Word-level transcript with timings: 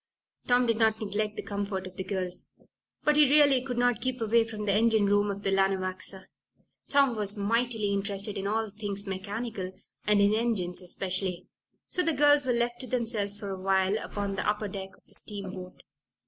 Tom 0.47 0.65
did 0.65 0.77
not 0.77 0.99
neglect 0.99 1.35
the 1.37 1.43
comfort 1.43 1.85
of 1.85 1.95
the 1.95 2.03
girls, 2.03 2.47
but 3.03 3.15
he 3.17 3.29
really 3.29 3.61
could 3.61 3.77
not 3.77 4.01
keep 4.01 4.19
away 4.19 4.43
from 4.43 4.65
the 4.65 4.73
engine 4.73 5.05
room 5.05 5.29
of 5.29 5.43
the 5.43 5.51
Lanawaxa. 5.51 6.23
Tom 6.89 7.15
was 7.15 7.37
mightily 7.37 7.93
interested 7.93 8.35
in 8.35 8.47
all 8.47 8.71
things 8.71 9.05
mechanical, 9.05 9.71
and 10.07 10.19
in 10.19 10.33
engines 10.33 10.81
especially. 10.81 11.45
So 11.89 12.01
the 12.01 12.13
girls 12.13 12.47
were 12.47 12.51
left 12.53 12.79
to 12.81 12.87
themselves 12.87 13.37
for 13.37 13.49
a 13.51 13.61
while 13.61 13.95
upon 13.99 14.33
the 14.33 14.49
upper 14.49 14.67
deck 14.67 14.97
of 14.97 15.05
the 15.05 15.13
steamboat. 15.13 15.83